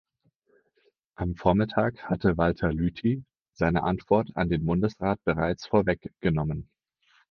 [1.15, 6.71] Am Vormittag hatte Walter Lüthi seine Antwort an den Bundesrat bereits vorweggenommen.